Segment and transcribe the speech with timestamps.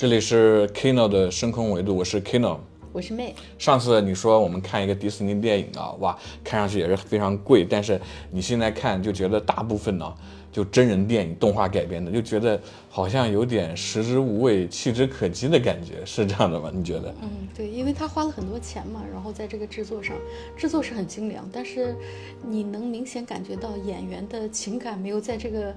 [0.00, 2.56] 这里是 Kino 的深空维度，我是 Kino。
[2.90, 8.00] 我是妹，上次你说我们看一个迪士尼电影啊，哇，看上去也是非常贵，但是
[8.30, 10.10] 你现在看就觉得大部分呢，
[10.50, 12.58] 就真人电影动画改编的，就觉得
[12.88, 16.70] 好像有点食之无味，弃之可惜的感觉，是这样的吗？
[16.72, 17.14] 你觉得？
[17.20, 20.16] 嗯，对，因为他花了很多钱嘛，然后在这个制作上，
[20.56, 21.94] 制作是很精良，但是
[22.42, 25.74] 你能明显感觉到演员的情感没有在这个。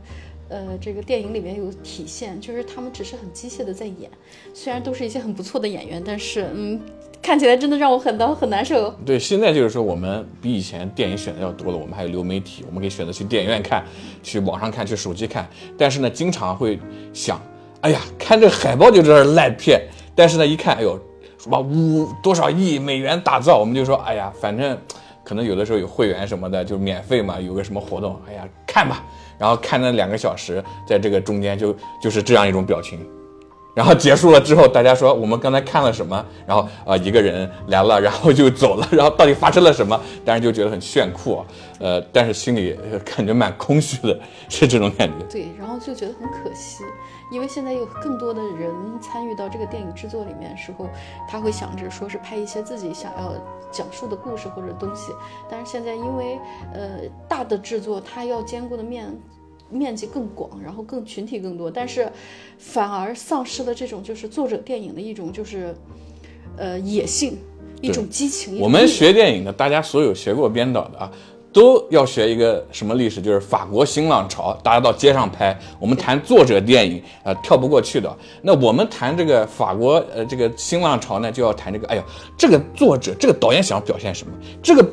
[0.54, 4.08] 呃，这个电影里面有体现，就是他们只是很机械的在演，
[4.54, 6.80] 虽然都是一些很不错的演员，但是嗯，
[7.24, 8.92] 看起来真的让我很难很难受。
[9.04, 13.84] 对，现在就是说我们比以前电影选的要多了，我们还有流媒体，我们可以选择去电影院看，
[14.22, 15.50] 去网上看，去手机看。
[15.76, 16.80] 但是呢，经常会
[17.12, 17.42] 想，
[17.82, 19.82] 哎呀，看这海报就知道是烂片，
[20.14, 21.00] 但是呢，一看，哎呦，
[21.40, 24.78] 什么五多少亿美元打造，我们就说，哎呀，反正
[25.24, 29.04] 可能有的时候有会员什么的，就免费嘛，有个什么活动，哎呀，看吧。
[29.44, 32.98] 然后看那两个小时，在这个中间就就是这样一种表情，
[33.76, 36.26] 然后结束了之后，大家说我们刚才看了什么？
[36.48, 40.00] 然后啊一个人来了，然后就走了，然后到底发生了什么？
[40.24, 41.46] 当然就觉得很炫酷啊，
[41.82, 42.74] 呃，但是心里
[43.04, 44.18] 感觉蛮空虚的，
[44.48, 45.26] 是这种感觉。
[45.30, 46.86] 对，然后就觉得很可惜。
[47.32, 50.88] 因为现在有更多的人参与到这个电影制作里面的时候，
[51.28, 53.34] 他会想着说是拍一些自己想要
[53.72, 55.12] 讲述的故事或者东西。
[55.50, 56.40] 但是现在因为
[56.76, 59.12] 呃大的制作，它要兼顾的面
[59.74, 62.12] 面积更广，然后更群体更多，但是
[62.58, 65.76] 反而丧失了这种就是作者电影的一种就是
[66.58, 67.38] 呃野性，
[67.82, 68.60] 一种激情。
[68.60, 71.12] 我们学电影的，大家所有学过编导的啊。
[71.52, 75.56] 都要学一个什么历史，就是法国新浪潮，大家到街上拍。
[75.80, 78.18] 我们谈作者电影，呃，跳不过去的。
[78.42, 82.04] 那我们谈这个法国，呃，这个新浪潮呢，就要谈这个，哎呀，
[82.36, 84.34] 这个作者，这个导演想表现什么？
[84.64, 84.84] 这个。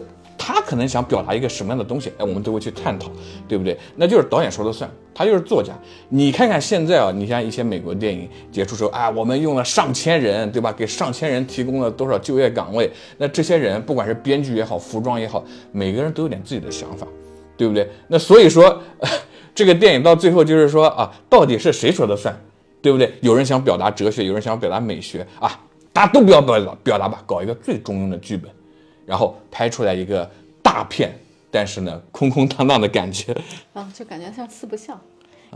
[0.42, 3.10] 他可能想表达一个什么样的东西，哎，我们都会去探讨，
[3.46, 3.76] 对不对？
[3.94, 5.74] 那就是导演说了算，他就是作家。
[6.08, 10.72] 你看看现在啊，你像一些美国电影结束说，啊，我们用了上千人，对吧？
[10.72, 12.90] 给上千人提供了多少就业岗位？
[13.18, 17.06] 那这些人，不管是编剧也好，服装也好，每个人都有点自己的想法，
[17.58, 17.86] 对不对？
[18.08, 18.80] 那所以说，
[19.54, 22.34] 这个电影到最后就是说啊，到底是谁说的算，
[22.80, 23.12] 对不对？
[23.20, 25.60] 有人想表达哲学，有人想表达美学啊，
[25.92, 28.50] 大家都不要表表达吧，搞一个最中庸的剧本。
[29.10, 30.30] 然后拍出来一个
[30.62, 31.10] 大片，
[31.50, 33.36] 但是呢，空空荡荡的感觉，
[33.74, 35.00] 啊，就感觉像四不像，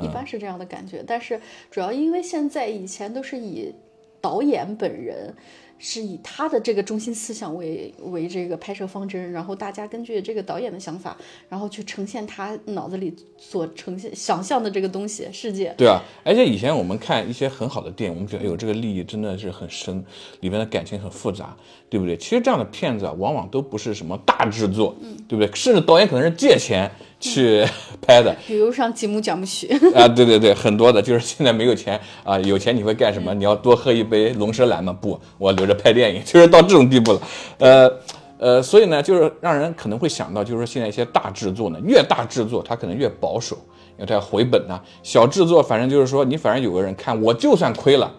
[0.03, 1.05] 一般是这样的感觉。
[1.07, 3.73] 但是主要因为现在以前都是以
[4.21, 5.33] 导演本人。
[5.79, 11.17] 是以他的这个中心思想为为这个拍摄方针，然后大家根据这个导演的想法，
[11.49, 15.75] 然后去呈现他脑子里所呈现想象的这个东西世界。
[15.77, 20.05] 对啊，而且以前我们看一些很好的电影，我们觉得哎呦这个利益真的是很深，
[20.41, 21.57] 里面的感情很复杂，
[21.89, 22.17] 对不对？
[22.17, 25.55] 其实这样的片子啊，往往都不是什么大制作，嗯对不对？
[25.55, 26.91] 甚至导演可能是借钱。
[27.31, 27.65] 去
[28.03, 33.33] 拍的， 比如上吉姆·贾木许啊，对对对，很多的，就是现在没有钱啊，有钱你会干什么？
[33.33, 34.95] 你要多喝一杯龙舌兰吗？
[35.01, 37.21] 不，我留着拍电影， 就是到这种地步了。
[37.59, 37.91] 呃
[38.37, 43.57] 呃，所以呢，就是让人可能会想到，就是说现在一些大制作呢，越大制作它可能越保守，
[43.97, 44.79] 因为它要回本呐。
[45.03, 48.13] 小制作反正就是说，你反正有个人看，我就算亏了，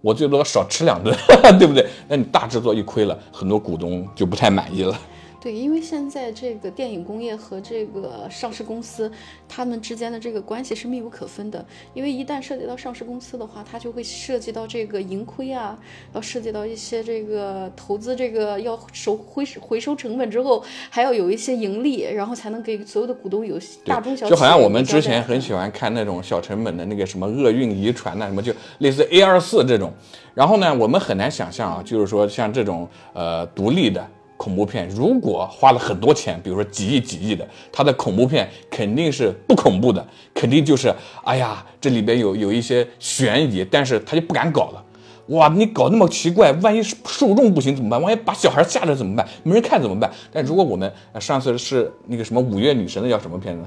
[0.00, 1.12] 我最多少吃两顿，
[1.58, 1.84] 对不对？
[2.06, 4.96] 那你大制作一亏了，很多股东就不太满意了。
[5.42, 9.10] 对，因为现在这个电影工业和这个上市公司，
[9.48, 11.66] 他们之间的这个关系是密不可分的。
[11.94, 15.76] 因为一旦涉及到上市公司的话，它就会涉及到这个盈亏啊，
[16.14, 24.28] 要涉及到一些这个投资，这个要收回回收成本之后，还要有一些盈利，然后才能给所有的股东有大中小。
[24.28, 29.92] 就好像我们之前很喜欢看那种小成本的那个什么厄运遗传呐，什么就类似 A 二四这种。
[30.34, 34.06] 然后呢，我们很难想象啊，就是说像这种呃独立的。
[34.42, 40.04] 恐怖片如果花了很多钱，比如说几亿几亿的，它的恐怖片肯定是不恐怖的，
[40.34, 40.92] 肯定就是
[41.22, 44.84] 哎呀，这里边有有一些悬疑，但是他就不敢搞了。
[45.28, 48.02] 哇，你搞那么奇怪，万一受众不行怎么办？
[48.02, 49.24] 万一把小孩吓着怎么办？
[49.44, 50.10] 没人看怎么办？
[50.32, 53.62] 但如果我们上次是那个什么五月女神的叫什么片子？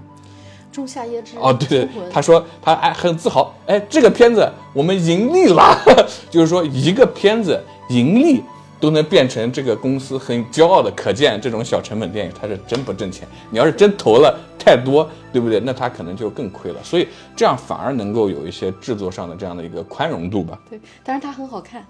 [0.74, 5.74] 仲夏夜之哦，对对，他说他哎很自豪，哎这个片子我们盈利了，
[6.30, 7.58] 就是说一个片子
[7.88, 8.44] 盈利。
[8.86, 13.28] 都能变成这个公司很骄傲的，可见这种小成本电影它是真不挣钱。
[13.50, 15.60] 你要是真投了太多，对不对？
[15.60, 16.80] 那它可能就更亏了。
[16.84, 20.62] 所以这样反而能够有一些制作上的这样的一个宽容度吧。
[20.70, 21.84] 对，但是它很好看，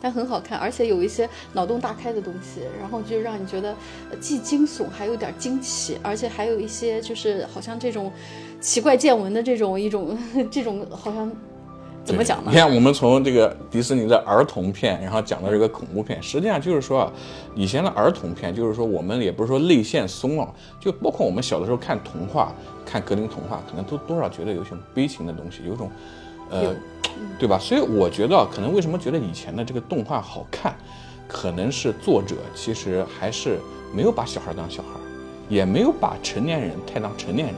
[0.00, 3.76] 它很好看，而且有一些脑洞大开的东西，然后就让你觉得
[4.18, 8.10] 既惊悚还有点惊奇，而且还有一些就是好像这种
[8.62, 10.16] 奇怪见闻的这种一种
[10.50, 11.30] 这种好像。
[12.10, 12.50] 怎么讲呢？
[12.50, 17.12] 你看，我们从这个迪士尼的儿童片，然后讲到这个恐怖片，实际上就是说啊，
[17.54, 22.52] 以前的儿童片，就是说我们也不是说泪腺松了，就包括我们小的时候看童话，
[22.84, 25.88] 看格林童话，可能都多少觉得有一种悲情的东西，有一种
[26.50, 26.74] 呃，
[27.38, 27.56] 对吧？
[27.58, 30.74] 所以我觉得可能为什么觉得以前的这个动画好看，
[31.28, 33.60] 可能是作者其实还是
[33.94, 34.88] 没有把小孩当小孩，
[35.48, 37.56] 也没有把成年人太当成年人，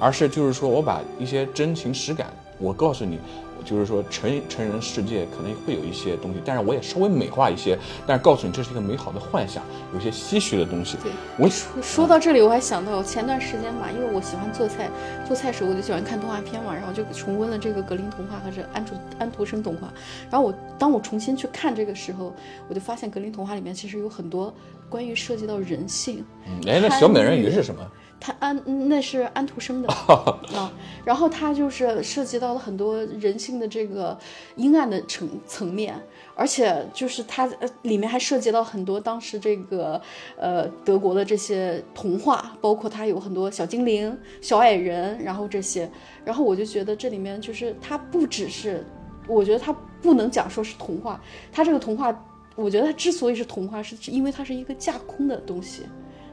[0.00, 2.26] 而是就是说我把一些真情实感，
[2.58, 3.18] 我告诉你。
[3.62, 9.62] 就是说，成成人世界可能会有一些东西，但是我也稍微美化一些，但是告诉你这是一个美好的幻想，
[9.94, 10.96] 有些唏嘘的东西。
[11.02, 14.90] 对，我说说到这里，我还想到前段时间吧，因为我喜欢做菜，
[15.26, 19.92] 做菜时候我就喜欢看动画片嘛，然后就重温了这个格林童话和这安徒安徒生童话。
[20.30, 22.34] 然后我当我重新去看这个时候，
[22.68, 24.52] 我就发现格林童话里面其实有很多
[24.88, 26.24] 关于涉及到人性。
[26.46, 27.80] 嗯，哎，那小美人鱼是什么？
[28.24, 28.56] 他安
[28.88, 30.72] 那是安徒生的啊，
[31.04, 34.16] 然后他就是涉及到了很多人性的这个
[34.54, 36.00] 阴暗的层层面，
[36.36, 40.00] 而且就是他呃里面还涉及到很多当时这个
[40.38, 45.90] 呃德国的这些童话，包括他有很多小精灵、小矮人，然后这些，
[46.24, 48.86] 然后我就觉得这里面就是他不只是，
[49.26, 51.20] 我觉得他不能讲说是童话，
[51.50, 52.16] 他这个童话，
[52.54, 55.82] 我觉得它之所以是童话，是因为它是一个架空的东西，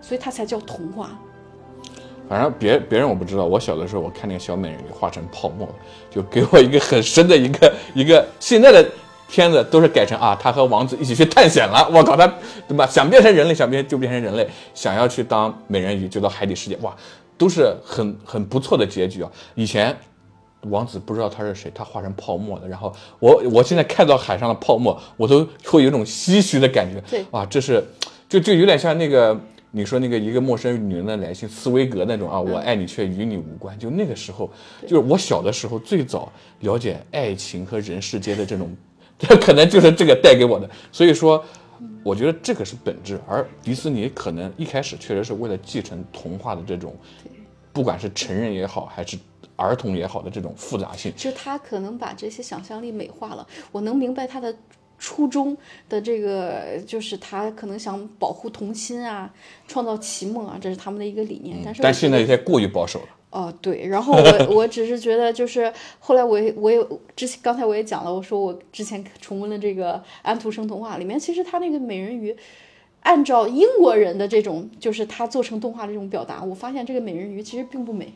[0.01, 1.19] 所以它才叫童话。
[2.29, 5.67] 反正别别人我不知道，我小的时候我看那个小美人鱼化成泡沫，
[6.11, 8.23] 就给我一个很深的一个一个。
[8.39, 8.87] 现在的
[9.27, 11.89] 片子都是改成啊，他和王子一起去探险了。
[11.91, 12.31] 我靠，他
[12.67, 12.85] 对吧？
[12.85, 16.95] 想变成人类，想变就变成人类，想要去当美人鱼就到海底世界，哇，
[17.35, 19.31] 都是很很不错的结局啊。
[19.55, 19.97] 以前
[20.69, 22.67] 王子不知道他是谁，他化成泡沫的。
[22.67, 27.01] 然后我我现在看到海上的泡沫，我都会有种唏嘘的感觉。
[27.09, 27.83] 对，哇，这是
[28.29, 29.35] 就就有点像那个。
[29.71, 33.77] 你说那个一个陌生女人的来信，斯威格那种啊，我爱你却与你无关。
[33.77, 34.49] 就那个时候，
[34.81, 36.31] 就是我小的时候最早
[36.61, 38.75] 了解爱情和人世间的这种，
[39.19, 40.67] 这 可能就是这个带给我的。
[40.91, 41.43] 所以说，
[42.03, 43.19] 我觉得这个是本质。
[43.27, 46.95] 而迪士尼可能一开始确实是为了继承童话的这种，
[47.71, 49.19] 不管是成人也好，还是
[49.55, 53.47] 儿童也好的这种复杂性，就他可能把这些想象力美化了。
[53.71, 54.55] 我能明白他的。
[54.99, 55.57] 初衷
[55.87, 59.33] 的这个就是他可能想保护童心啊，
[59.67, 61.57] 创造奇梦啊，这是他们的一个理念。
[61.63, 63.07] 但是但现在有些过于保守了。
[63.31, 63.87] 哦，对。
[63.87, 66.85] 然后我 我只是觉得，就是后来我我也
[67.15, 72.35] 之前刚才我也讲了，我说我之前重温了这个安徒生童话里面，其实他那个美人鱼，
[73.01, 78.11] 按照英国人的这种就是他做成动画的这种表达，我发现这个美人鱼其实并不美。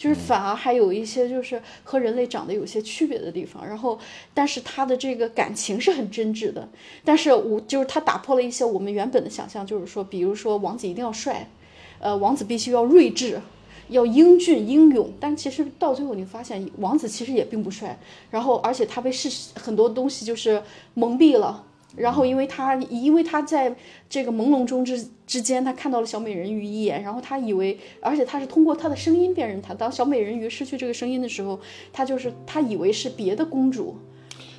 [0.00, 3.98] 就是反而还有一些就是和人类长得有些区别的地方，然后
[4.32, 6.66] 但是他的这个感情是很真挚的，
[7.04, 11.50] 但是我就是他打破了一些我们原本的想象，就是说，比如说王子一定要帅，
[11.98, 13.42] 呃，王子必须要睿智，
[13.88, 17.98] 要英俊英勇，但其实到最后你发现王子其实也并不帅，
[18.30, 20.62] 然后而且他被世很多东西就是
[20.94, 21.66] 蒙蔽了。
[21.96, 23.74] 然后，因为他，因为他在
[24.08, 29.74] 这个朦胧中之之间，他看到了小美人鱼一眼，然后他以为，而且他是通过她的声音辨认她。
[29.74, 31.58] 当小美人鱼失去这个声音的时候，
[31.92, 33.96] 他就是他以为是别的公主。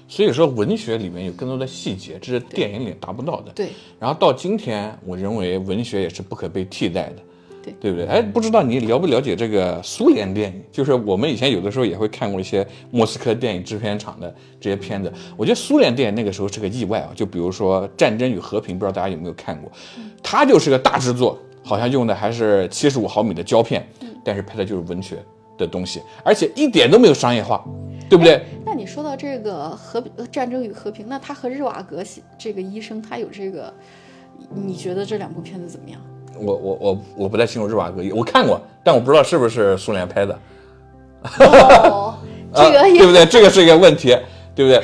[0.08, 3.52] 所以说，文学里面有更多的细节，这是电影里达不到的。
[3.54, 3.70] 对。
[3.98, 7.24] 然后到今天，我认为文学也是不可被替代的。
[7.64, 8.06] 对，对不对？
[8.08, 10.64] 哎，不知道你了不了解这个苏联电影？
[10.72, 15.12] 就是我们以前有的时候也会看过一些莫斯科电影制片厂的这些片子。
[15.38, 17.12] 我觉得苏联电影那个时候是个意外啊。
[17.16, 19.72] 就比如说《战争与和平》，不知道大家有没有看过？
[20.24, 23.86] 它就是个大制作，好像用的还是七十五毫米的胶片，
[24.24, 25.18] 但是拍的就是文学
[25.58, 27.64] 的东西，而且一点都没有商业化，
[28.10, 28.44] 对不对？
[28.66, 32.04] 那你说到这个和《战争与和平》，那他和日瓦格
[32.38, 33.74] 这个医生，他有这个，
[34.54, 36.00] 你觉得这两部片子怎么样？
[36.42, 40.40] 我我我我不太清楚日瓦格，我看过，但我不知道是不是苏联拍的。
[41.40, 42.16] 哦，
[42.54, 43.26] 这个对不对？
[43.26, 44.18] 这个是一个问题，
[44.56, 44.82] 对不对？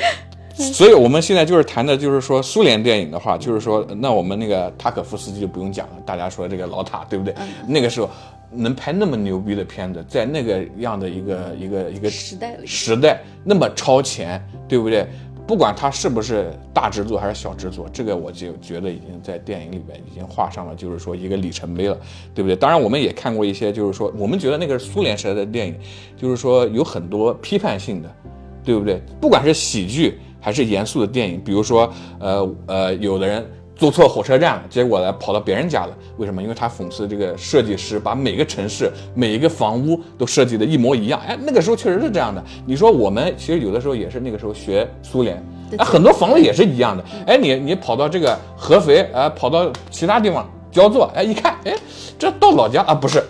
[0.54, 7.34] 所以我们现在就是谈的，就是说苏联电影的话，就是说那我们那个塔可夫斯基就不用讲了，大家说这个老塔，对不对？
[7.66, 8.10] 那个时候
[8.50, 15.06] 能拍那么牛逼的片子，在那个样的一个一个一个时代时代那么超前，对不对？
[15.48, 21.98] 不管它是不是大制作还是小制作，这个我就觉得已经在电影里边已经画上了，就是说一个里程碑了，
[22.34, 22.54] 对不对？
[22.54, 25.74] 当然，我们也看过一些，就是说我们觉得那个是苏联时代的电影，
[26.18, 28.14] 就是说有很多批判性的，
[28.62, 29.00] 对不对？
[29.18, 31.90] 不管是喜剧还是严肃的电影，比如说，
[32.20, 33.42] 呃呃，有的人。
[33.78, 35.96] 坐错火车站了，结果呢跑到别人家了。
[36.16, 36.42] 为什么？
[36.42, 41.20] 因为他讽刺这个设计师把每个城市每一个房屋都设计的一模一样。
[41.24, 42.42] 哎，那个时候确实是这样的。
[42.66, 45.36] 你说我们其实有的时候也是那个时候学苏联，
[45.76, 47.04] 啊，很多房子也是一样的。
[47.24, 51.72] 哎，你你跑到这个合肥，啊，跑到其他地方焦作，哎，一看，哎，
[52.18, 53.22] 这到老家啊，不是，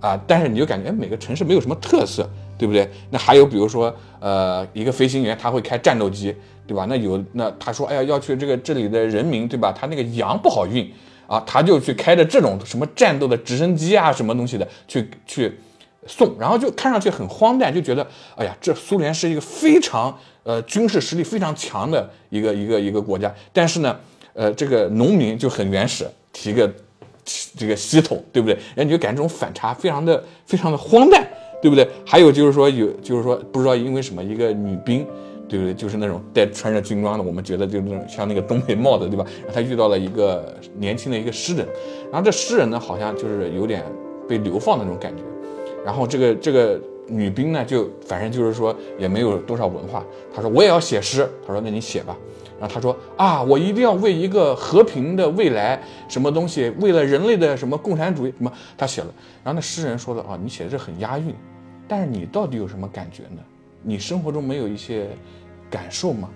[0.00, 2.28] 啊，但是你就感觉每个城市没有什么特色，
[2.64, 2.88] 对不对？
[3.10, 6.34] 那还有比如说，呃，一个飞行员他会开战斗机。
[6.66, 6.86] 对吧？
[6.88, 9.70] 那有那他说，哎呀，要去这个这里的人民，对吧？
[9.70, 10.90] 他那个羊不好运
[11.26, 15.52] 啊，他就去开着这种什么战斗的直升机啊，什么东西的，去去，
[16.06, 23.94] 送，然后就看上去很荒诞，就觉得哎呀，这苏联是一个非常呃军事实力非常强的一个一个一个国家，但是呢，
[24.32, 26.72] 呃，这个农民就很原始，提个
[27.58, 28.54] 这个系统，对不对？
[28.74, 31.28] 然后你就感觉这种反差非常的非常的荒诞，
[31.64, 31.88] 对不对？
[32.04, 35.06] 还有就是说有就是说不知道因为什么一个女兵。
[35.46, 35.74] 对不对？
[35.74, 39.24] 就是那种带穿着军装的，我们觉得就是那种像那个东北帽子，对吧？
[39.42, 41.68] 然后他遇到了一个年轻的一个诗人，
[42.10, 43.84] 然后这诗人呢，好像就是有点
[44.26, 45.22] 被流放的那种感觉。
[45.84, 50.02] 然后这个这个女兵呢，就反正就是说也没有多少文化。
[50.34, 51.28] 她说我也要写诗。
[51.46, 52.16] 她说那你写吧。
[52.58, 59.08] 然后她说啊，我一定要为一个和平的未来，什么东西，为了人类的什么共产主义什么，她写了。
[59.44, 61.34] 然后那诗人说了啊，你写的这很押韵，
[61.86, 63.42] 但是你到底有什么感觉呢？
[63.82, 65.08] 你生活中没有一些
[65.68, 66.30] 感受吗？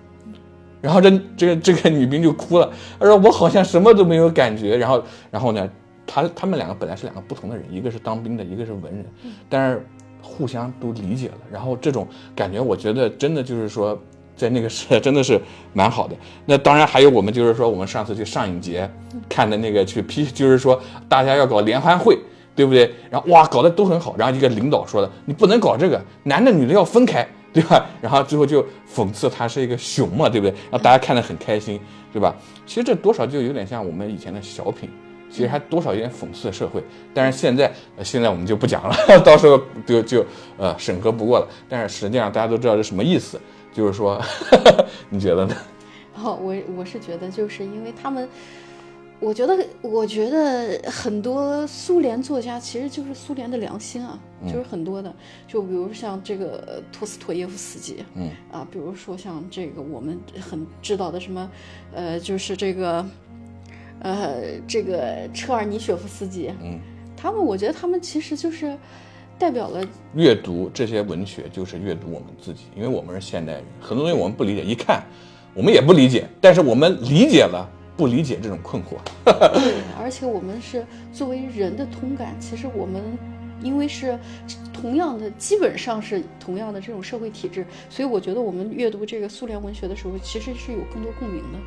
[0.81, 4.77] 然后这这个这个女兵就哭了，她说我好像什么都没有感觉。
[4.77, 5.69] 然后然后呢，
[6.07, 9.05] 他他们两个本来是两个不同的人，一个是当兵的，一个是文人，
[9.49, 9.85] 但是
[10.21, 11.37] 互相都理解了。
[11.51, 13.99] 然后这种感觉，我觉得真的就是说，
[14.35, 15.41] 在那个时代 真的是
[15.73, 16.15] 蛮好的。
[16.45, 18.89] 那当然还有我们就是说，我们上次去上影节
[19.27, 20.79] 看的那个去批，就是说
[21.09, 22.17] 大家要搞联欢会。
[22.59, 22.93] 对不对？
[23.09, 24.13] 然后哇，搞得都很好。
[24.17, 27.85] 然后一个领导说的，你不能搞这个，男的女的要分开，对吧？
[28.01, 28.61] 然后最后就
[28.93, 30.53] 讽刺他是一个熊嘛，对不对？
[30.69, 31.79] 让大家看得很开心，
[32.11, 32.35] 对吧？
[32.65, 34.89] 其实这多少就有点像我们以前的小品，
[35.31, 36.83] 其实还多少有点讽刺社会。
[37.13, 37.71] 但是现在，
[38.03, 40.25] 现在我们就不讲了， 到时候就就
[40.57, 41.47] 呃审核不过了。
[41.69, 43.39] 但是实际上大家都知道是什么意思，
[43.71, 44.21] 就是说，
[45.07, 45.55] 你觉得呢？
[46.21, 48.27] 哦，我我是觉得就是因为他们。
[49.21, 55.13] 我觉得，我觉得很多苏联作家其实就是苏联的良心啊，就是很多的，
[55.45, 61.51] 就比如像这个托斯托耶夫斯基，嗯啊，比如说像这个我们很知道的什么，
[61.93, 63.05] 呃，就是这个，
[64.01, 66.79] 呃，这个车尔尼雪夫斯基，嗯，
[67.17, 68.77] 他们，我觉得他们其实就是
[69.37, 69.85] 代表了
[70.15, 75.03] 阅读这些文学，就是阅读我们自己，因为我们是现代人，很多东西我们不理解，一看
[75.53, 77.69] 我们也不理解，但是我们理解了。
[77.99, 83.03] 不理解这种困惑，对，而且我们是作为人的通感，其实我们
[83.61, 84.17] 因为是
[84.71, 91.59] 同样的，基本上是同样的这种社会体制，所以我觉得我们阅读这个苏联文学的时候，其实是有更多共鸣的。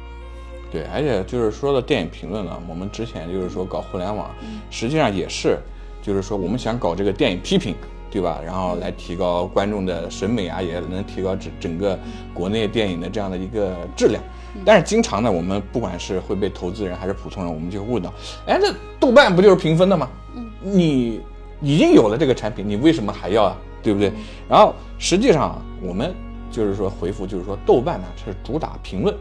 [0.71, 4.31] 对，而且就是说到电影评论了，我们之前就是说搞互联网，
[4.71, 5.59] 实际上也是，
[6.01, 7.75] 就是说我们想搞这个电影批评，
[8.11, 8.41] 对吧？
[8.43, 11.99] 然后来提高观众的审美啊，也能提高整整个
[12.33, 14.25] 国内电影的这样的一个质量。
[14.65, 18.13] 但是经常呢，我们不管是会被投资人还是普通人，我们就问到：
[18.47, 20.09] 哎，那豆瓣不就是评分的吗？
[20.37, 21.21] 嗯，你
[21.61, 23.57] 已经有了这个产品，你为什么还要啊？
[23.83, 24.13] 对不对？
[24.49, 26.15] 然后实际上我们
[26.51, 29.17] 就是说回复，就是说豆瓣呢是主打评论，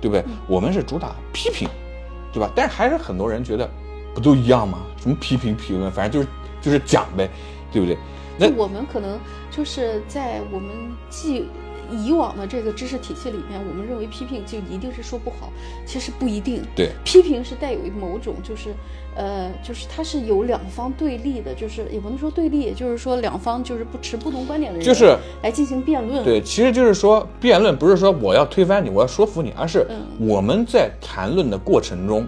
[0.00, 0.24] 对不对？
[0.48, 1.68] 我们是主打批评，
[2.32, 2.50] 对吧？
[2.54, 3.68] 但是还是很多人觉得
[4.14, 4.78] 不都一样吗？
[4.96, 7.28] 什么批评评论，反正就是就是讲呗，
[7.72, 7.98] 对不对？
[8.38, 9.18] 那我们可能
[9.50, 10.70] 就是在我们
[11.10, 11.46] 既。
[11.90, 15.52] 以往的这个知识体系里面，我们认为批评就一定是说不好，
[15.84, 16.62] 其实不一定。
[16.74, 18.74] 对，批评是带有某种，就是，
[19.16, 26.24] 呃，就是它是有两方对立的，就是也不能说对立，就是说两方就是不持不同观点的人，就是来进行辩论。
[26.24, 29.86] 对，其实就是说辩论不是说我要推翻你，我要说服你，而是
[30.18, 32.26] 我们在谈论的过程中，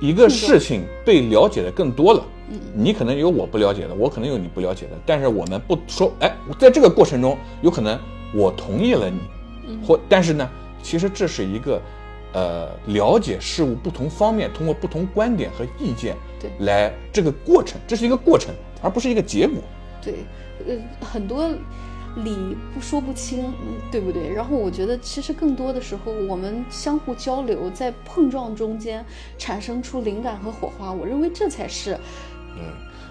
[0.00, 2.24] 一个事情被了解的更多了。
[2.50, 7.98] 嗯，你可能有我不了解的，我可能有你不了解的，但是我们不说，哎，在这个过程中有可能。
[8.34, 9.18] 我同意了你，
[9.86, 10.48] 或但是呢，
[10.82, 11.80] 其实这是一个，
[12.32, 19.58] 呃，了解事物不同方面，通过不同观点和意见，对，来这个过程，这是一个过程，而不是一个结果。
[20.00, 20.14] 对，
[20.66, 21.48] 呃，很多
[22.24, 23.52] 理不说不清，
[23.90, 24.32] 对不对？
[24.32, 29.04] 然后我觉得，其实更多的时候，我们相互交流，在碰撞中间
[29.38, 31.96] 产生出灵感和火花，我认为这才是，
[32.56, 32.62] 嗯。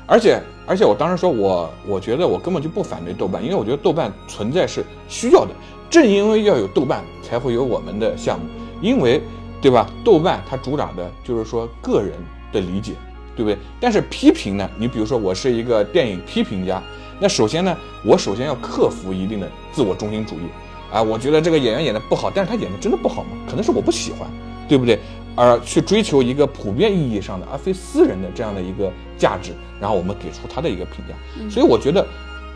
[0.07, 5.51] 而且，而且，我当时说，我我觉得我根本就不反对豆瓣，因为我觉得豆瓣存在是需要的。
[5.89, 8.45] 正因为要有豆瓣，才会有我们的项目，
[8.81, 9.21] 因为，
[9.61, 9.89] 对吧？
[10.03, 12.13] 豆瓣它主打的就是说个人
[12.51, 12.93] 的理解，
[13.35, 13.57] 对不对？
[13.79, 14.69] 但是批评呢？
[14.77, 16.81] 你比如说，我是一个电影批评家，
[17.19, 20.43] 那首先呢，我首先要克服一定的自我中心主义，
[20.91, 23.29] 啊，我觉得这个演员演的不好，但是他演的真的不好吗？
[23.47, 24.29] 可能是我不喜欢，
[24.67, 24.99] 对不对？
[25.35, 31.49] 而去追求一个普遍意义上的，而非私人的这样的一个价值，然后我们给出他的一个评价。
[31.49, 32.05] 所以我觉得，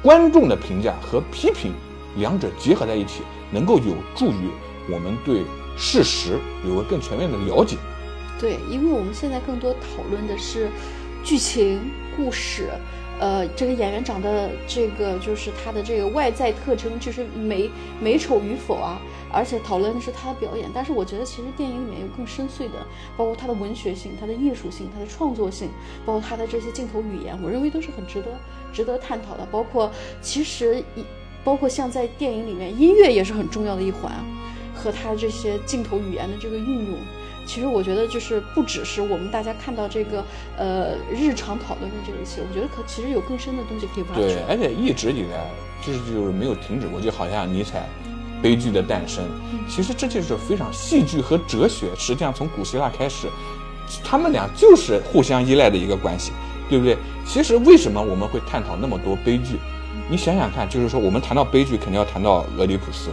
[0.01, 1.73] 观众的评价和批评
[2.17, 4.49] 两者结合在一起，能够有助于
[4.91, 5.41] 我们对
[5.77, 7.77] 事实有个更全面的了解。
[8.39, 10.69] 对，因为我们现在更多讨论的是
[11.23, 11.79] 剧情、
[12.17, 12.69] 故事，
[13.17, 17.69] 呃，这个演员长得这个就是他的这个外在特征，就是美
[18.01, 20.69] 美丑与否啊，而且讨论的是他的表演。
[20.73, 25.69] 但是我觉得其实电影里面有更深邃的，包括他的文学性、他的艺术性、他的创作性，
[26.05, 28.27] 包括他的这些镜头语言，我认为都是很值得
[28.73, 29.47] 值得探讨的。
[29.49, 29.89] 包括
[30.21, 31.03] 其实一
[31.43, 34.11] 包括像在电影里面，音乐也是很重要的一环，
[34.73, 36.97] 和他这些镜头语言的这个运用。
[37.45, 40.23] 其实我觉得就是不只是我们大家看到这个
[40.57, 45.49] 呃日常讨论的这一些，我觉得可其实有更深的东西可以挖对掘。，而且一直以来
[45.85, 47.87] 就是就是没有停止过，就好像尼采
[48.41, 49.23] 悲剧的诞生，
[49.69, 53.27] 其实这就是非常戏剧和哲学，实际上从古希腊开始，
[54.03, 56.31] 他们俩就是互相依赖的一个关系，
[56.69, 56.97] 对不对？
[57.25, 59.57] 其实为什么我们会探讨那么多悲剧？
[60.09, 63.09] 你想想看，就是说我们谈到悲剧，肯定要谈到俄狄浦斯，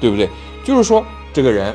[0.00, 0.28] 对不对？
[0.64, 1.74] 就是说这个人，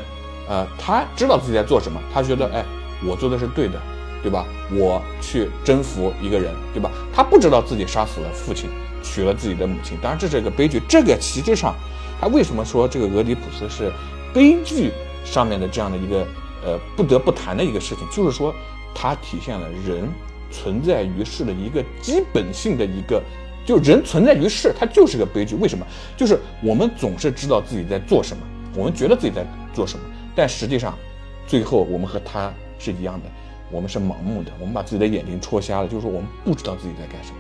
[0.50, 2.66] 呃，他知道自己在做什么，他觉得，哎，
[3.08, 3.80] 我做的是对的，
[4.24, 4.46] 对吧？
[4.72, 6.90] 我去征服一个人，对吧？
[7.14, 8.68] 他不知道自己杀死了父亲，
[9.04, 10.82] 娶了自己的母亲，当然这是一个悲剧。
[10.90, 11.76] 这个实质上，
[12.20, 13.92] 他为什么说这个俄狄浦斯是
[14.34, 14.92] 悲剧
[15.24, 16.28] 上面的这样的一个
[16.66, 18.54] 呃不得不谈的一个事情，就是说
[18.94, 20.10] 它体现了人
[20.50, 23.22] 存在于世的一个基本性的一个。
[23.66, 25.54] 就人存在于世，它就是个悲剧。
[25.58, 25.86] 为什么？
[26.18, 28.42] 就是我们总是知道自己在做什么，
[28.76, 30.04] 我们觉得自己在做什么，
[30.40, 30.98] 但实际上，
[31.46, 33.30] 最后我们和他是一样的，
[33.70, 37.38] 我们是盲目的，我们把自己的眼睛戳瞎了，就是说我们不知道自己在干什么。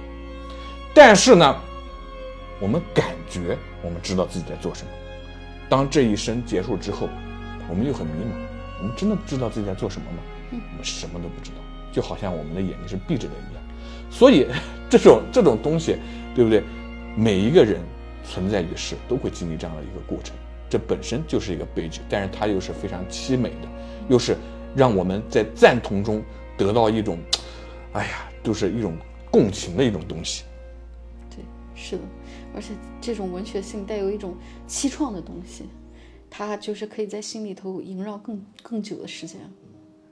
[0.93, 1.55] 但是呢，
[2.59, 4.89] 我们感觉我们知道自己在做什么。
[5.69, 7.07] 当这一生结束之后，
[7.69, 8.35] 我们又很迷茫，
[8.81, 10.17] 我们真的知道自己在做什么吗？
[10.51, 11.57] 我们什么都不知道，
[11.93, 13.63] 就好像我们的眼睛是闭着的一样。
[14.11, 14.45] 所以，
[14.89, 15.95] 这种这种东西，
[16.35, 16.61] 对不对？
[17.15, 17.79] 每一个人
[18.25, 20.35] 存在于世都会经历这样的一个过程，
[20.69, 23.67] 这本身就是一个悲剧，但是它又是非常凄美的，
[24.07, 24.37] 又是
[24.75, 26.23] 让我们在赞同中
[26.57, 27.17] 得到一种，
[27.93, 28.95] 哎呀，就是一种
[29.31, 30.43] 共情的一种东西。
[31.29, 32.03] 对，是的，
[32.53, 34.35] 而且这种文学性带有一种
[34.67, 35.65] 凄怆的东西，
[36.29, 39.39] 它就是可以在心里头萦绕更更久的时间。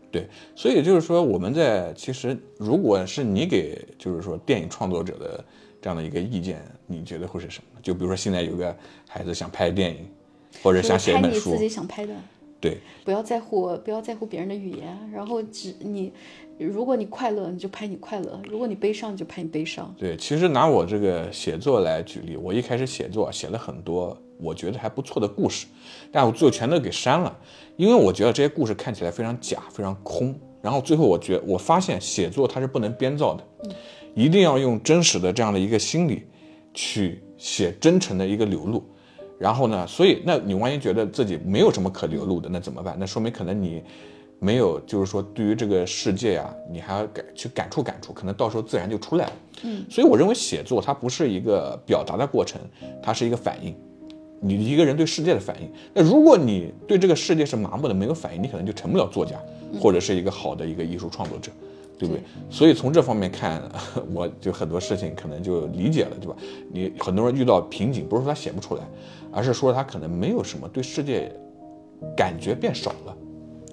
[0.10, 5.46] 对，所以就是说，我们在其实，如果是你给就是说电影创作者的
[5.82, 7.80] 这样的一个意见，你觉得会是什么？
[7.84, 8.76] 就比如说现在有个
[9.08, 10.10] 孩子想拍电影，
[10.64, 12.14] 或者想写一本书自，己想拍的，
[12.60, 16.12] 对不要在乎不要在乎别人的语言，然后只你，
[16.58, 19.94] 如果你快乐你就拍你快乐，如果你悲伤你就拍你悲伤。
[19.98, 25.68] 对，其实拿我这个写作来举例，我一开始写作写了很多我觉得还不错的故事，
[26.12, 27.38] 但我最后全都给删了，
[27.76, 30.36] 因为我觉得这些故事看起来非常假，非常空。
[30.60, 33.44] 然后最后我觉我发现写作它是不能编造的，
[34.16, 36.24] 一定要用真实的这样的一个心理
[36.74, 38.84] 去写真诚的一个流露。
[39.40, 42.96] 然后呢，所以那你万一觉得自己没有什么可流露的，那怎么办？
[43.00, 43.84] 那说明可能你
[44.40, 49.34] 没有，就是说对于这个世界呀、你还要感去感触感触，可能到时候自然就出来了。
[49.64, 52.60] 嗯，所以我认为写作它不是一个表达的过程，
[53.02, 53.76] 它是一个反应，
[54.40, 55.70] 你一个人对世界的反应。
[55.94, 59.36] 那如果你对这个世界是麻木的，没有反应，你可能就成不了作家，
[59.80, 61.52] 或者是一个好的一个艺术创作者。
[61.98, 62.22] 对不对？
[62.50, 63.62] 所以从这方面看，
[64.14, 66.36] 我就很多事情可能就理解了，对吧？
[66.72, 68.84] 你很多人遇到瓶颈，不是说他写不出来，
[69.32, 71.32] 而是说他可能没有什么对世界
[72.16, 73.18] 感觉变少了，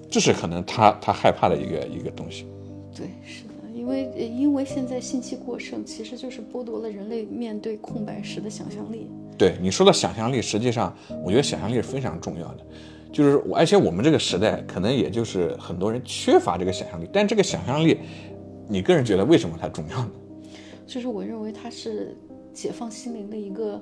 [0.09, 2.47] 这是可能他他害怕的一个一个东西。
[2.95, 9.09] 对，是的，因为呃因为现在信息过剩，其实就是剥夺了人类面对空白时的想象力。
[9.37, 12.65] 对你说的想象力，实际上我觉得想象力是非常重要的，
[13.11, 17.97] 就是我而且我们这个时代可能也就是很多人缺乏这个想象力，但这个想象力，
[18.67, 20.11] 你个人觉得为什么它重要呢？
[20.85, 22.15] 就是我认为它是
[22.53, 23.81] 解放心灵的一个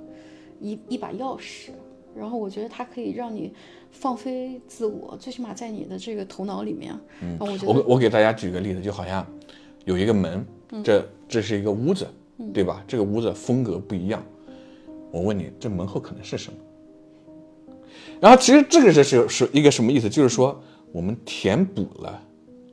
[0.62, 1.72] 一一把钥匙，
[2.16, 3.54] 然后我觉得它可以让你
[3.92, 9.26] 放飞自我，最起码在你的这个头脑里面，嗯，我我给大家举个例子，就好像
[9.86, 10.46] 有一个门，
[10.84, 12.08] 这这是一个屋子，
[12.54, 12.84] 对吧？
[12.88, 14.24] 这个屋子风格不一样。
[15.12, 16.58] 我问你，这门后可能是什么？
[18.20, 20.10] 然后其实这个是是是一个什么意思？
[20.10, 22.22] 就是说我们填补了，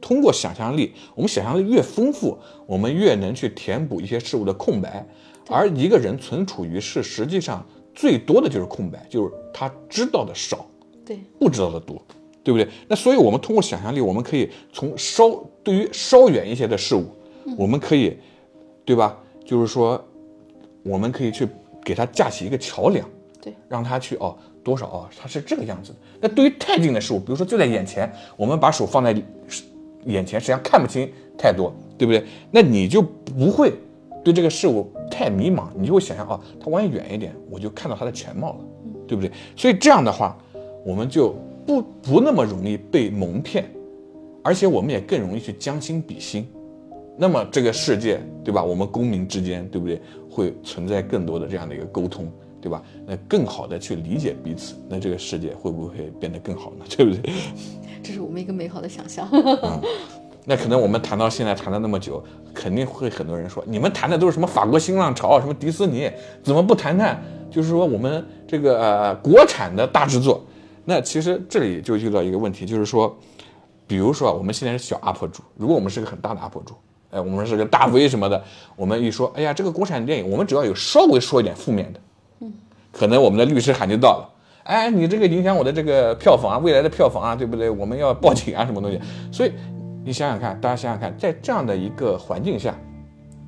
[0.01, 5.07] 通过想象力，我们想象力越丰富，我们越能去填补一些事物的空白。
[5.49, 10.65] 而一个人存储于世，实际上最多的就是空白，就是他知道的少，
[11.05, 12.01] 对不知道的多，
[12.45, 12.69] 对不对？
[12.87, 15.29] 那所以，我们通过想象力，我们可以从稍
[15.65, 17.05] 对于稍远一些的事物，
[17.59, 18.17] 我们可以，
[18.85, 19.19] 对吧？
[19.45, 20.01] 就是说，
[20.85, 21.49] 我们可以去
[21.85, 23.05] 给它架起一个桥梁，
[23.43, 25.99] 对，让他去哦多少啊，它是这个样子的。
[26.21, 29.11] 那对于太近的事物，比如说就在眼前，我们把手放在
[30.05, 32.25] 眼前，实际上看不清太多，对不对？
[32.51, 33.73] 那你就不会
[34.23, 38.59] 对这个事物太迷茫，你就会想象啊，它往远一点，我就看到它的全貌了，
[39.07, 39.31] 对不对？
[39.57, 40.37] 所以这样的话，
[40.85, 41.35] 我们就
[41.67, 43.65] 不不那么容易被蒙骗，
[44.43, 46.47] 而且我们也更容易去将心比心。
[47.17, 48.65] 那么这个世界，对吧？
[48.65, 50.01] 我们公民之间，对不对？
[50.31, 52.83] 会存在更多的这样的一个沟通，对吧？
[53.07, 56.85] 那更好的去理解彼此，那这个世界会不会变得更好呢？
[56.97, 57.33] 对不对？
[58.03, 59.29] 这是我们一个美好的想象。
[60.47, 62.23] 那可能我们谈到现在谈了那么久，
[62.55, 66.11] 肯定会很多人说，你们谈的都是什么法国新浪潮，什么迪士尼，
[66.43, 67.23] 怎么不谈谈？
[67.51, 70.43] 就是说我们这个呃国产的大制作。
[70.87, 73.15] 那其实这里就遇到一个问题，就是说，
[73.87, 76.75] 比如说我们现在是小 UP 主，如果我们是个很大的 UP 主，
[77.11, 78.43] 哎，我们是个大 V 什么的，
[78.77, 82.03] 我们一说，哎呀，这个国产电影，我们只要有稍微说一点负面的，嗯，
[82.93, 84.29] 可能我们的律师函就到了，
[84.65, 87.71] 哎，你这个影响我的这个票房啊，未来的票房啊，对不对？
[87.71, 89.01] 我们要报警啊，什么东西？
[89.33, 89.53] 所以。
[90.03, 92.75] 你想想看，大家想想看，在这样的一个环境下，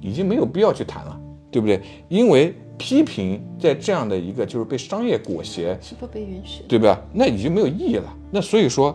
[0.03, 1.81] 已经没有必要去谈了，对不对？
[2.11, 7.01] 因为批评在这样的一个就是被商业裹挟，是不被允许，对吧？
[7.11, 8.15] 那已经没有意义了。
[8.31, 8.95] 那所以说，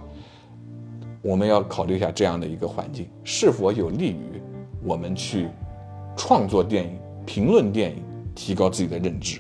[1.24, 4.40] 我们要考虑一下这样的一个环境是否有利于
[4.84, 5.48] 我们去
[6.16, 6.92] 创作电影、
[7.26, 8.04] 评论电影、
[8.36, 9.40] 提高自己的认知，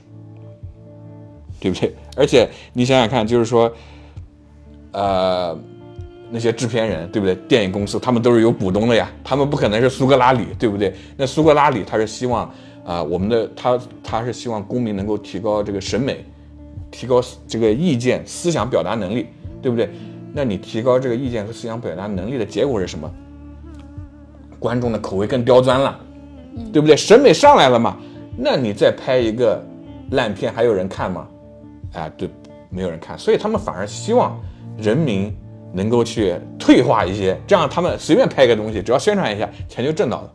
[1.59, 1.93] 对不对？
[2.15, 3.71] 而且你想想看，就是说，
[4.91, 5.57] 呃。
[6.29, 7.33] 那些制片人对不对？
[7.47, 10.93] 电影公司他们都是有股东的呀，他们不可能是苏格拉底，对不对？
[11.15, 12.51] 那苏格拉底他是希望
[12.85, 16.25] 啊，我们的他他是希望公民能够提高这个审美，
[16.91, 19.27] 提高这个意见思想表达能力，
[19.61, 19.89] 对不对？
[20.33, 23.09] 那你提高这个意见和思想表达能力的结果是什么？
[24.59, 25.97] 观众的口味更刁钻了，
[26.73, 26.97] 对不对？
[26.97, 27.95] 审美上来了嘛？
[28.35, 29.63] 那你再拍一个
[30.11, 31.25] 烂片还有人看吗？
[31.93, 32.29] 哎，对，
[32.69, 34.39] 没有人看，所以他们反而希望
[34.77, 35.35] 人民。
[35.73, 40.33] 能够去退化一些，这样他们随便拍个东西，只要宣传一下，钱就挣到了。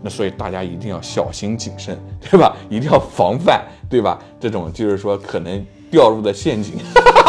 [0.00, 2.56] 那所以大家一定要小心谨慎，对吧？
[2.70, 4.20] 一定要防范，对吧？
[4.38, 6.74] 这种就是说可能掉入的陷阱，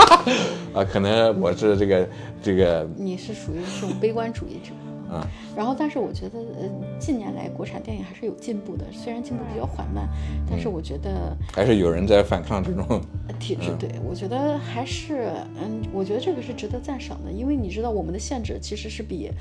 [0.73, 2.09] 啊，可能我是这个
[2.41, 2.87] 这个。
[2.95, 4.71] 你是属于这种悲观主义者。
[5.11, 5.21] 嗯，
[5.55, 6.69] 然后，但是我觉得，呃，
[6.99, 10.07] 近年来国产电影还是有进步的，虽然进步比较缓慢，
[10.49, 13.01] 但是我觉得还是有人在反抗这种
[13.39, 13.71] 体制。
[13.79, 19.31] 对，我觉得还是，嗯，我觉得这个是值得赞赏的，因为你知道，我们的限制其实是比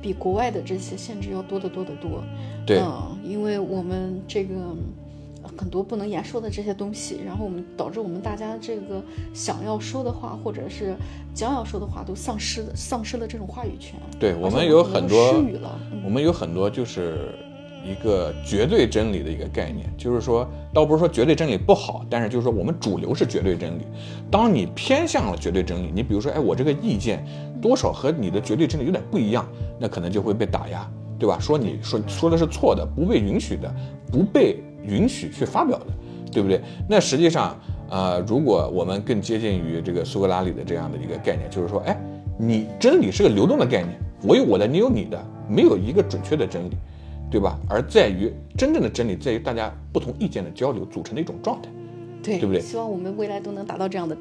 [0.00, 2.22] 比国外的这些限制要多得多得多。
[2.64, 4.54] 对，嗯，因为我们这个。
[5.56, 10.94] 很多不能言说的这些东西，然后我们导致我们大家这个想要说的话，或者是
[11.34, 13.98] 将要说的话，都丧失丧失了这种话语权。
[14.20, 15.78] 对我们有很多失语了。
[16.04, 17.34] 我们有很多就是
[17.84, 23.82] 一个绝对真理的一个概念，就是说，倒不是说绝对真理不好，但是就是说我们主流是绝对真理。
[24.30, 27.24] 当你偏向了绝对真理，你比如说，哎，我这个意见
[27.62, 30.86] 多少和你的绝对真理有点不一样，那可能就会被打压，
[31.18, 31.38] 对吧？
[31.40, 33.74] 说你说说的是错的，不被允许的，
[34.12, 34.62] 不被。
[34.86, 35.86] 允许去发表的，
[36.32, 36.60] 对不对？
[36.88, 41.98] 那实际上，呃，如果我们更接近于这个苏格拉底的这样的一个概念，就是说，哎，
[42.38, 46.76] 你真理是个流动的概念，我有我的，你有你的，没有一个准确的真理，
[47.30, 47.58] 对吧？
[47.68, 51.68] 而在于真正的真理，在于大家不同意见的交流组成的一种状态，
[52.22, 52.60] 对，对不对？
[52.60, 54.16] 希望我们未来都能达到这样的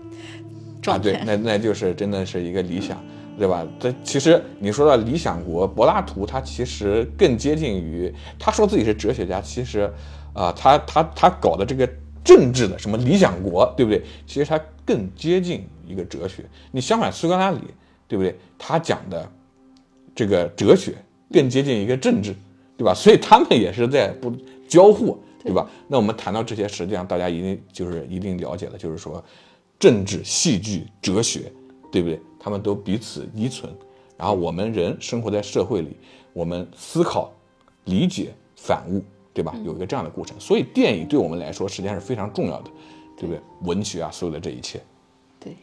[0.81, 1.11] 状态。
[1.11, 2.97] 啊，对， 那那就是真的是一个理想，
[3.37, 3.65] 对吧？
[3.79, 9.91] 这其实你说到理想国，柏拉图他其实更接近于，他说自己是哲学家，其实。
[10.35, 11.89] 啊，他他他搞的这个
[12.23, 14.03] 政治的什么理想国，对不对？
[14.27, 16.43] 其实他更接近一个哲学。
[16.71, 17.61] 你相反，苏格拉底，
[18.07, 18.37] 对不对？
[18.59, 19.31] 他讲的
[20.13, 20.93] 这个哲学
[21.31, 22.35] 更接近一个政治，
[22.77, 22.93] 对吧？
[22.93, 24.31] 所以他们也是在不
[24.67, 25.65] 交互，对吧？
[25.87, 29.23] 那我们谈到这些，实际上大家一定就是一定了解了，就是说
[29.79, 31.51] 政治、戏剧、哲学，
[31.91, 32.19] 对不对？
[32.39, 33.73] 他们都彼此依存。
[34.17, 35.97] 然后我们人生活在社会里，
[36.33, 37.33] 我们思考、
[37.85, 39.03] 理解、反悟。
[39.35, 39.53] 对吧？
[39.65, 42.71] 有一个这样的过程，所以电影对我们来说实际上是非常重要的，
[43.17, 43.41] 对不对？
[43.63, 44.81] 文学啊，所有的这一切。
[45.41, 45.53] 对。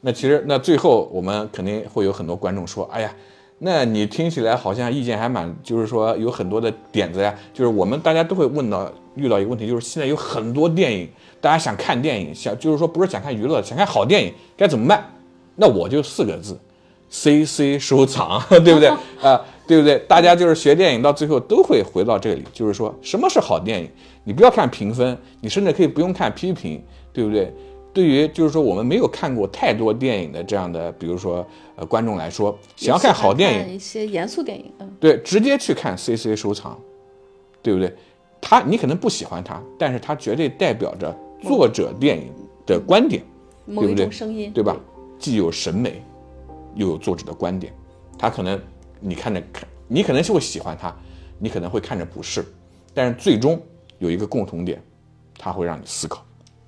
[0.00, 3.14] 那其实，那最后我们肯定会有很多观众说：“哎呀，
[3.60, 11.08] 那你听起来好像意见还蛮，就是说有很多的点子呀。”就是我们大家都会问到遇到一个问题，就是现在有很多电影，
[11.40, 15.08] 大家想看电影，想就是说不是想看娱乐，想看好电影，该怎么办？
[15.54, 16.58] 那我就四个字
[17.08, 18.88] ：C C 收藏， 对不对？
[19.22, 19.40] 啊。
[19.72, 19.98] 对不对？
[20.00, 23.88] 大家就是学电影，到最后都会回到这里，就是说什么是好电影？
[24.22, 27.50] 你不要看评分，你甚至可以不用看批评，对不对？
[27.94, 36.78] 对于就是说我们没有看过太多电影的这样的，比如说呃观众来说，想要看好电影，一些严肃电影，嗯，对，直接去看 C C 收藏，
[37.62, 37.90] 对不对？
[38.42, 42.30] 他你可能不喜欢他，但是他绝对代表着作者电影
[42.66, 43.22] 的观点，
[43.66, 44.10] 对不对？
[44.10, 44.76] 声音，对吧？
[45.18, 46.02] 既有审美，
[46.74, 47.72] 又有作者的观点，
[48.18, 48.60] 他可能。
[49.02, 50.94] 你看着看，你可能是会喜欢它，
[51.38, 52.44] 你可能会看着不是，
[52.94, 53.60] 但是最终
[53.98, 54.80] 有一个共同点，
[55.36, 56.24] 它会让你思考。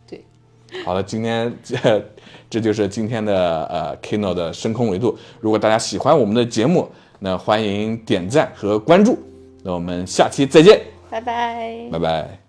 [0.07, 0.25] 对，
[0.85, 2.05] 好了，今天这
[2.51, 5.17] 这就是今天的呃 Kino 的深空维度。
[5.41, 9.19] 如果大家喜欢我们的节目，那欢迎点赞和关注，
[9.63, 11.89] 那我们下期再见，拜拜。
[11.91, 12.44] 拜拜。